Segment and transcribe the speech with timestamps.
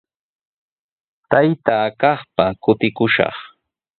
[1.29, 3.37] Taytaa kaqpa kutikushaq.